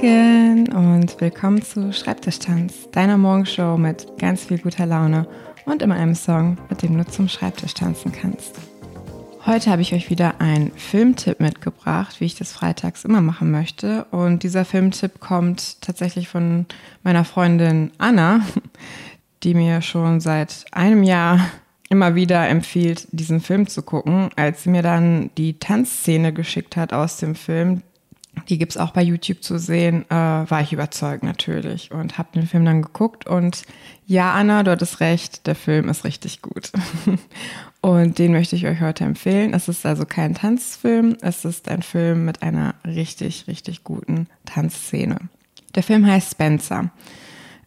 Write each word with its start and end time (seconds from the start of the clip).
Morgen 0.00 0.68
und 0.68 1.20
willkommen 1.20 1.60
zu 1.60 1.92
Schreibtischtanz, 1.92 2.88
deiner 2.92 3.18
Morgenshow 3.18 3.76
mit 3.76 4.06
ganz 4.16 4.44
viel 4.44 4.58
guter 4.58 4.86
Laune 4.86 5.26
und 5.64 5.82
immer 5.82 5.96
einem 5.96 6.14
Song, 6.14 6.56
mit 6.70 6.82
dem 6.82 6.96
du 6.96 7.04
zum 7.04 7.28
Schreibtisch 7.28 7.74
tanzen 7.74 8.12
kannst. 8.12 8.54
Heute 9.44 9.72
habe 9.72 9.82
ich 9.82 9.92
euch 9.92 10.08
wieder 10.08 10.40
einen 10.40 10.70
Filmtipp 10.70 11.40
mitgebracht, 11.40 12.20
wie 12.20 12.26
ich 12.26 12.36
das 12.36 12.52
freitags 12.52 13.04
immer 13.04 13.20
machen 13.20 13.50
möchte. 13.50 14.04
Und 14.12 14.44
dieser 14.44 14.64
Filmtipp 14.64 15.18
kommt 15.18 15.82
tatsächlich 15.82 16.28
von 16.28 16.66
meiner 17.02 17.24
Freundin 17.24 17.90
Anna, 17.98 18.42
die 19.42 19.54
mir 19.54 19.82
schon 19.82 20.20
seit 20.20 20.66
einem 20.70 21.02
Jahr 21.02 21.40
immer 21.90 22.14
wieder 22.14 22.48
empfiehlt, 22.48 23.08
diesen 23.10 23.40
Film 23.40 23.66
zu 23.66 23.82
gucken. 23.82 24.30
Als 24.36 24.62
sie 24.62 24.70
mir 24.70 24.82
dann 24.82 25.30
die 25.36 25.58
Tanzszene 25.58 26.32
geschickt 26.32 26.76
hat 26.76 26.92
aus 26.92 27.16
dem 27.16 27.34
Film, 27.34 27.82
die 28.48 28.58
gibt 28.58 28.72
es 28.72 28.78
auch 28.78 28.90
bei 28.92 29.02
YouTube 29.02 29.42
zu 29.42 29.58
sehen, 29.58 30.04
äh, 30.10 30.14
war 30.14 30.60
ich 30.60 30.72
überzeugt 30.72 31.22
natürlich 31.22 31.90
und 31.90 32.18
habe 32.18 32.28
den 32.34 32.46
Film 32.46 32.64
dann 32.64 32.82
geguckt. 32.82 33.26
Und 33.26 33.62
ja, 34.06 34.32
Anna, 34.32 34.62
du 34.62 34.70
hattest 34.70 35.00
recht, 35.00 35.46
der 35.46 35.54
Film 35.54 35.88
ist 35.88 36.04
richtig 36.04 36.42
gut. 36.42 36.72
und 37.80 38.18
den 38.18 38.32
möchte 38.32 38.56
ich 38.56 38.66
euch 38.66 38.80
heute 38.80 39.04
empfehlen. 39.04 39.54
Es 39.54 39.68
ist 39.68 39.84
also 39.84 40.04
kein 40.06 40.34
Tanzfilm, 40.34 41.16
es 41.20 41.44
ist 41.44 41.68
ein 41.68 41.82
Film 41.82 42.24
mit 42.24 42.42
einer 42.42 42.74
richtig, 42.86 43.46
richtig 43.48 43.84
guten 43.84 44.28
Tanzszene. 44.44 45.18
Der 45.74 45.82
Film 45.82 46.06
heißt 46.06 46.32
Spencer. 46.32 46.90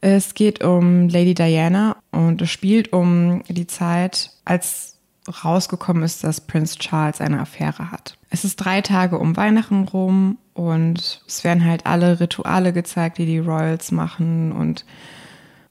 Es 0.00 0.32
geht 0.32 0.64
um 0.64 1.08
Lady 1.08 1.34
Diana 1.34 1.96
und 2.10 2.40
es 2.40 2.50
spielt 2.50 2.92
um 2.92 3.42
die 3.48 3.66
Zeit, 3.66 4.30
als 4.46 4.96
rausgekommen 5.30 6.02
ist, 6.02 6.24
dass 6.24 6.40
Prince 6.40 6.78
Charles 6.78 7.20
eine 7.20 7.40
Affäre 7.40 7.90
hat. 7.90 8.16
Es 8.30 8.44
ist 8.44 8.56
drei 8.56 8.80
Tage 8.80 9.18
um 9.18 9.36
Weihnachten 9.36 9.84
rum 9.84 10.38
und 10.54 11.22
es 11.26 11.44
werden 11.44 11.64
halt 11.64 11.86
alle 11.86 12.20
Rituale 12.20 12.72
gezeigt, 12.72 13.18
die 13.18 13.26
die 13.26 13.38
Royals 13.38 13.92
machen 13.92 14.52
und 14.52 14.84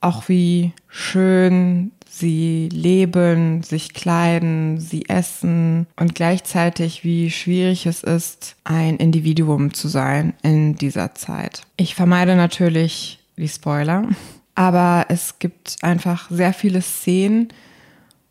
auch 0.02 0.30
wie 0.30 0.74
schön 0.88 1.92
sie 2.10 2.70
leben, 2.72 3.64
sich 3.64 3.94
kleiden, 3.94 4.80
sie 4.80 5.08
essen 5.08 5.88
und 5.96 6.16
gleichzeitig 6.16 7.04
wie 7.04 7.32
schwierig 7.32 7.86
es 7.86 8.04
ist, 8.04 8.56
ein 8.64 8.98
Individuum 8.98 9.74
zu 9.74 9.88
sein 9.88 10.34
in 10.42 10.76
dieser 10.76 11.16
Zeit. 11.16 11.64
Ich 11.78 11.96
vermeide 11.96 12.36
natürlich 12.36 13.20
die 13.38 13.48
Spoiler, 13.48 14.08
aber 14.56 15.06
es 15.10 15.40
gibt 15.40 15.78
einfach 15.82 16.30
sehr 16.30 16.54
viele 16.54 16.82
Szenen, 16.82 17.50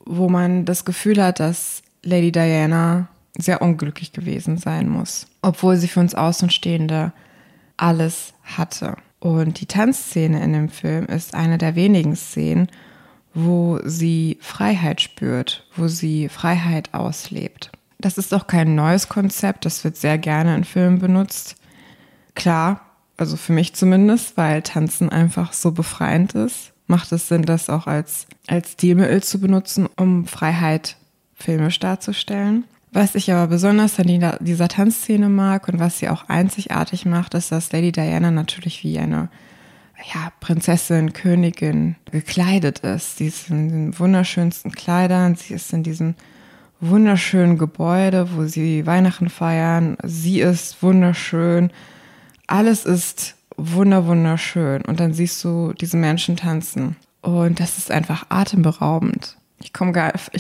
wo 0.09 0.29
man 0.29 0.65
das 0.65 0.85
Gefühl 0.85 1.23
hat, 1.23 1.39
dass 1.39 1.83
Lady 2.03 2.33
Diana 2.33 3.09
sehr 3.37 3.63
unglücklich 3.63 4.13
gewesen 4.13 4.57
sein 4.57 4.89
muss, 4.89 5.27
obwohl 5.43 5.77
sie 5.77 5.87
für 5.87 6.01
uns 6.01 6.15
Außenstehende 6.15 7.13
alles 7.77 8.33
hatte. 8.43 8.97
Und 9.21 9.61
die 9.61 9.67
Tanzszene 9.67 10.43
in 10.43 10.53
dem 10.53 10.69
Film 10.71 11.07
ist 11.07 11.35
eine 11.35 11.59
der 11.59 11.77
wenigen 11.77 12.17
Szenen, 12.17 12.69
wo 13.35 13.79
sie 13.85 14.39
Freiheit 14.41 15.01
spürt, 15.01 15.67
wo 15.77 15.87
sie 15.87 16.29
Freiheit 16.29 16.95
auslebt. 16.95 17.71
Das 18.01 18.17
ist 18.17 18.33
auch 18.33 18.47
kein 18.47 18.75
neues 18.75 19.09
Konzept, 19.09 19.67
das 19.67 19.85
wird 19.85 19.97
sehr 19.97 20.19
gerne 20.19 20.55
in 20.57 20.65
Filmen 20.65 20.99
benutzt. 20.99 21.57
Klar, 22.35 22.81
also 23.17 23.37
für 23.37 23.53
mich 23.53 23.75
zumindest, 23.75 24.37
weil 24.37 24.63
Tanzen 24.63 25.11
einfach 25.11 25.53
so 25.53 25.73
befreiend 25.73 26.35
ist 26.35 26.73
macht 26.89 27.13
es 27.13 27.29
Sinn, 27.29 27.43
das 27.43 27.71
auch 27.71 27.87
als, 27.87 28.27
als 28.47 28.73
Stilmittel 28.73 29.23
zu 29.23 29.41
benutzen, 29.41 29.89
um 29.97 30.27
Freiheit 30.27 30.97
filmisch 31.35 31.79
darzustellen. 31.79 32.65
Was 32.91 33.15
ich 33.15 33.31
aber 33.31 33.47
besonders 33.47 34.01
an 34.01 34.07
dieser 34.41 34.69
Tanzszene 34.69 35.29
mag 35.29 35.69
und 35.69 35.79
was 35.79 35.99
sie 35.99 36.09
auch 36.09 36.29
einzigartig 36.29 37.05
macht, 37.05 37.35
ist, 37.35 37.53
dass 37.53 37.71
Lady 37.71 37.93
Diana 37.93 38.31
natürlich 38.31 38.83
wie 38.83 38.99
eine 38.99 39.29
ja, 40.15 40.33
Prinzessin, 40.41 41.13
Königin 41.13 41.97
gekleidet 42.11 42.81
ist. 42.81 43.19
Sie 43.19 43.27
ist 43.27 43.51
in 43.51 43.69
den 43.69 43.99
wunderschönsten 43.99 44.73
Kleidern, 44.73 45.37
sie 45.37 45.55
ist 45.55 45.73
in 45.73 45.83
diesem 45.83 46.15
wunderschönen 46.81 47.59
Gebäude, 47.59 48.29
wo 48.35 48.45
sie 48.45 48.87
Weihnachten 48.87 49.29
feiern. 49.29 49.97
Sie 50.03 50.41
ist 50.41 50.83
wunderschön. 50.83 51.71
Alles 52.47 52.85
ist 52.87 53.35
wunder 53.59 54.07
wunderschön 54.07 54.83
und 54.83 55.01
dann 55.01 55.13
siehst 55.13 55.43
du 55.45 55.73
diese 55.75 55.97
Menschen 55.97 56.37
tanzen 56.37 56.97
und 57.21 57.61
das 57.61 57.77
ist 57.77 57.91
einfach 57.91 58.27
atemberaubend. 58.31 59.37
Ich 59.61 59.73
komme 59.73 59.93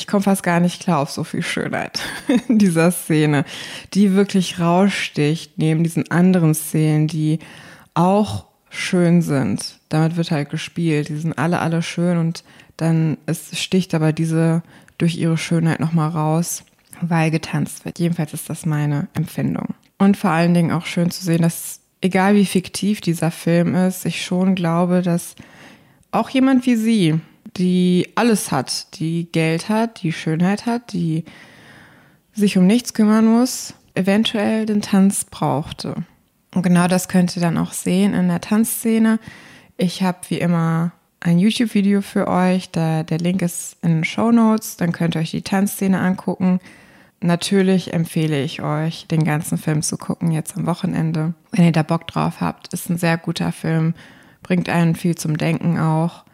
komme 0.06 0.22
fast 0.22 0.44
gar 0.44 0.60
nicht 0.60 0.80
klar 0.80 1.00
auf 1.00 1.10
so 1.10 1.24
viel 1.24 1.42
Schönheit 1.42 2.00
in 2.48 2.58
dieser 2.58 2.92
Szene, 2.92 3.44
die 3.92 4.14
wirklich 4.14 4.60
raussticht 4.60 5.58
neben 5.58 5.82
diesen 5.82 6.10
anderen 6.10 6.54
Szenen, 6.54 7.08
die 7.08 7.40
auch 7.94 8.46
schön 8.70 9.22
sind. 9.22 9.80
Damit 9.88 10.16
wird 10.16 10.30
halt 10.30 10.50
gespielt. 10.50 11.08
Die 11.08 11.16
sind 11.16 11.36
alle, 11.36 11.58
alle 11.58 11.82
schön 11.82 12.18
und 12.18 12.44
dann 12.76 13.18
es 13.26 13.58
sticht 13.58 13.92
aber 13.94 14.12
diese 14.12 14.62
durch 14.98 15.16
ihre 15.16 15.36
Schönheit 15.36 15.80
nochmal 15.80 16.10
raus, 16.10 16.64
weil 17.00 17.30
getanzt 17.30 17.84
wird. 17.84 17.98
Jedenfalls 17.98 18.34
ist 18.34 18.48
das 18.48 18.66
meine 18.66 19.08
Empfindung. 19.14 19.74
Und 19.98 20.16
vor 20.16 20.30
allen 20.30 20.54
Dingen 20.54 20.70
auch 20.70 20.86
schön 20.86 21.10
zu 21.10 21.24
sehen, 21.24 21.42
dass 21.42 21.80
egal 22.00 22.34
wie 22.34 22.46
fiktiv 22.46 23.00
dieser 23.00 23.30
Film 23.30 23.74
ist, 23.74 24.04
ich 24.04 24.24
schon 24.24 24.54
glaube, 24.54 25.02
dass 25.02 25.34
auch 26.10 26.30
jemand 26.30 26.66
wie 26.66 26.76
sie, 26.76 27.20
die 27.56 28.08
alles 28.14 28.50
hat, 28.52 28.98
die 28.98 29.28
Geld 29.32 29.68
hat, 29.68 30.02
die 30.02 30.12
Schönheit 30.12 30.66
hat, 30.66 30.92
die 30.92 31.24
sich 32.32 32.56
um 32.56 32.66
nichts 32.66 32.94
kümmern 32.94 33.26
muss, 33.26 33.74
eventuell 33.94 34.64
den 34.64 34.80
Tanz 34.80 35.24
brauchte. 35.24 35.94
Und 36.54 36.62
genau 36.62 36.88
das 36.88 37.08
könnt 37.08 37.36
ihr 37.36 37.42
dann 37.42 37.58
auch 37.58 37.72
sehen 37.72 38.14
in 38.14 38.28
der 38.28 38.40
Tanzszene. 38.40 39.18
Ich 39.76 40.02
habe 40.02 40.18
wie 40.28 40.38
immer 40.38 40.92
ein 41.20 41.38
YouTube-Video 41.38 42.00
für 42.00 42.28
euch, 42.28 42.70
da 42.70 43.02
der 43.02 43.18
Link 43.18 43.42
ist 43.42 43.76
in 43.82 43.96
den 43.96 44.04
Show 44.04 44.30
Notes. 44.30 44.76
Dann 44.76 44.92
könnt 44.92 45.16
ihr 45.16 45.20
euch 45.20 45.32
die 45.32 45.42
Tanzszene 45.42 45.98
angucken. 45.98 46.60
Natürlich 47.20 47.92
empfehle 47.92 48.42
ich 48.42 48.62
euch, 48.62 49.06
den 49.08 49.24
ganzen 49.24 49.58
Film 49.58 49.82
zu 49.82 49.96
gucken, 49.96 50.30
jetzt 50.30 50.56
am 50.56 50.66
Wochenende. 50.66 51.34
Wenn 51.50 51.64
ihr 51.64 51.72
da 51.72 51.82
Bock 51.82 52.06
drauf 52.06 52.40
habt, 52.40 52.72
ist 52.72 52.88
ein 52.88 52.98
sehr 52.98 53.18
guter 53.18 53.50
Film, 53.50 53.94
bringt 54.42 54.68
einen 54.68 54.94
viel 54.94 55.16
zum 55.16 55.36
Denken 55.36 55.78
auch. 55.78 56.24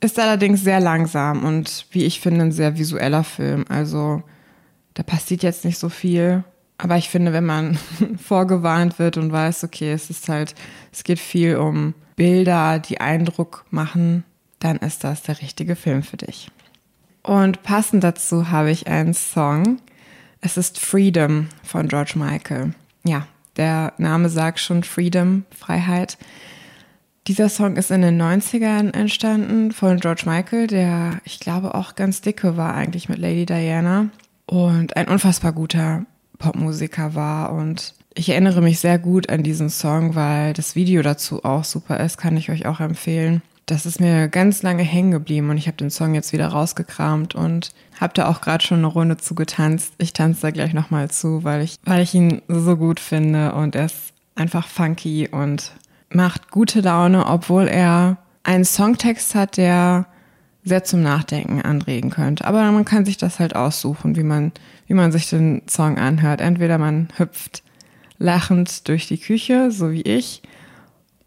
Ist 0.00 0.18
allerdings 0.18 0.62
sehr 0.62 0.80
langsam 0.80 1.44
und 1.44 1.86
wie 1.90 2.04
ich 2.04 2.20
finde, 2.20 2.42
ein 2.42 2.52
sehr 2.52 2.76
visueller 2.76 3.24
Film. 3.24 3.64
Also 3.68 4.22
da 4.94 5.02
passiert 5.02 5.42
jetzt 5.42 5.64
nicht 5.64 5.78
so 5.78 5.88
viel. 5.88 6.44
Aber 6.76 6.96
ich 6.96 7.08
finde, 7.10 7.32
wenn 7.32 7.44
man 7.44 7.78
vorgewarnt 8.16 8.98
wird 8.98 9.16
und 9.16 9.32
weiß, 9.32 9.64
okay, 9.64 9.92
es 9.92 10.10
ist 10.10 10.28
halt, 10.28 10.54
es 10.92 11.04
geht 11.04 11.18
viel 11.18 11.56
um 11.56 11.94
Bilder, 12.16 12.78
die 12.78 13.00
Eindruck 13.00 13.64
machen, 13.70 14.24
dann 14.58 14.76
ist 14.76 15.04
das 15.04 15.22
der 15.22 15.40
richtige 15.40 15.76
Film 15.76 16.02
für 16.02 16.18
dich. 16.18 16.50
Und 17.22 17.62
passend 17.62 18.04
dazu 18.04 18.50
habe 18.50 18.70
ich 18.70 18.86
einen 18.86 19.14
Song, 19.14 19.78
es 20.40 20.56
ist 20.56 20.78
Freedom 20.78 21.48
von 21.62 21.88
George 21.88 22.14
Michael. 22.16 22.74
Ja, 23.04 23.26
der 23.56 23.92
Name 23.98 24.28
sagt 24.28 24.60
schon 24.60 24.82
Freedom, 24.84 25.44
Freiheit. 25.56 26.18
Dieser 27.26 27.48
Song 27.48 27.76
ist 27.76 27.90
in 27.90 28.02
den 28.02 28.20
90ern 28.20 28.94
entstanden 28.94 29.72
von 29.72 29.98
George 29.98 30.22
Michael, 30.24 30.66
der 30.66 31.20
ich 31.24 31.40
glaube 31.40 31.74
auch 31.74 31.94
ganz 31.94 32.22
dicke 32.22 32.56
war 32.56 32.74
eigentlich 32.74 33.08
mit 33.08 33.18
Lady 33.18 33.46
Diana 33.46 34.08
und 34.46 34.96
ein 34.96 35.08
unfassbar 35.08 35.52
guter 35.52 36.06
Popmusiker 36.38 37.14
war. 37.14 37.52
Und 37.52 37.94
ich 38.14 38.30
erinnere 38.30 38.62
mich 38.62 38.80
sehr 38.80 38.98
gut 38.98 39.28
an 39.28 39.42
diesen 39.42 39.68
Song, 39.68 40.14
weil 40.14 40.54
das 40.54 40.74
Video 40.74 41.02
dazu 41.02 41.44
auch 41.44 41.64
super 41.64 42.00
ist, 42.00 42.16
kann 42.16 42.36
ich 42.36 42.50
euch 42.50 42.66
auch 42.66 42.80
empfehlen 42.80 43.42
das 43.70 43.86
ist 43.86 44.00
mir 44.00 44.28
ganz 44.28 44.62
lange 44.62 44.82
hängen 44.82 45.12
geblieben 45.12 45.50
und 45.50 45.56
ich 45.56 45.66
habe 45.66 45.76
den 45.76 45.90
Song 45.90 46.14
jetzt 46.14 46.32
wieder 46.32 46.48
rausgekramt 46.48 47.34
und 47.34 47.72
habe 48.00 48.12
da 48.14 48.28
auch 48.28 48.40
gerade 48.40 48.64
schon 48.64 48.78
eine 48.78 48.88
Runde 48.88 49.16
zu 49.16 49.34
getanzt. 49.34 49.94
Ich 49.98 50.12
tanze 50.12 50.42
da 50.42 50.50
gleich 50.50 50.74
nochmal 50.74 51.10
zu, 51.10 51.44
weil 51.44 51.62
ich, 51.62 51.76
weil 51.84 52.02
ich 52.02 52.12
ihn 52.14 52.42
so 52.48 52.76
gut 52.76 52.98
finde 52.98 53.54
und 53.54 53.76
er 53.76 53.86
ist 53.86 54.12
einfach 54.34 54.66
funky 54.66 55.28
und 55.28 55.72
macht 56.12 56.50
gute 56.50 56.80
Laune, 56.80 57.26
obwohl 57.26 57.68
er 57.68 58.16
einen 58.42 58.64
Songtext 58.64 59.34
hat, 59.34 59.56
der 59.56 60.06
sehr 60.64 60.84
zum 60.84 61.02
Nachdenken 61.02 61.62
anregen 61.62 62.10
könnte. 62.10 62.44
Aber 62.46 62.70
man 62.72 62.84
kann 62.84 63.04
sich 63.04 63.16
das 63.16 63.38
halt 63.38 63.54
aussuchen, 63.54 64.16
wie 64.16 64.24
man, 64.24 64.52
wie 64.86 64.94
man 64.94 65.12
sich 65.12 65.30
den 65.30 65.62
Song 65.68 65.96
anhört. 65.96 66.40
Entweder 66.40 66.78
man 66.78 67.08
hüpft 67.16 67.62
lachend 68.18 68.88
durch 68.88 69.06
die 69.06 69.18
Küche, 69.18 69.70
so 69.70 69.92
wie 69.92 70.02
ich, 70.02 70.42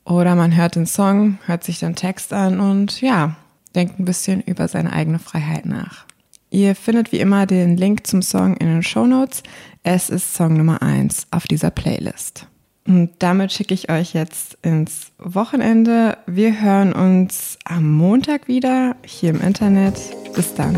oder 0.06 0.36
man 0.36 0.56
hört 0.56 0.76
den 0.76 0.86
Song, 0.86 1.40
hört 1.46 1.64
sich 1.64 1.80
den 1.80 1.96
Text 1.96 2.34
an 2.34 2.60
und 2.60 3.02
ja, 3.02 3.36
denkt 3.76 4.00
ein 4.00 4.06
bisschen 4.06 4.42
über 4.42 4.68
seine 4.68 4.94
eigene 4.94 5.20
Freiheit 5.20 5.66
nach. 5.66 6.06
Ihr 6.50 6.76
findet 6.76 7.12
wie 7.12 7.20
immer 7.20 7.48
den 7.48 7.78
Link 7.78 8.06
zum 8.06 8.22
Song 8.22 8.56
in 8.58 8.68
den 8.68 8.84
Show 8.84 9.08
Notes. 9.08 9.42
Es 9.82 10.10
ist 10.10 10.36
Song 10.36 10.56
Nummer 10.56 10.82
eins 10.82 11.26
auf 11.32 11.48
dieser 11.48 11.72
Playlist. 11.72 12.48
Und 12.86 13.12
damit 13.20 13.52
schicke 13.52 13.74
ich 13.74 13.90
euch 13.90 14.14
jetzt 14.14 14.58
ins 14.62 15.14
Wochenende. 15.18 16.18
Wir 16.28 16.62
hören 16.62 16.94
uns 16.94 17.58
am 17.66 17.92
Montag 17.92 18.48
wieder 18.48 18.96
hier 19.06 19.32
im 19.32 19.42
Internet. 19.42 19.96
Bis 20.36 20.54
dann. 20.54 20.78